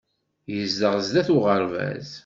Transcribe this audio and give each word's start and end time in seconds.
Yezdeɣ 0.53 0.95
sdat 1.07 1.29
uɣerbaz. 1.35 2.09